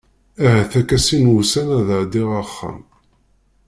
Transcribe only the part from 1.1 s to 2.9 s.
n wussan ad ɛeddiɣ axxam.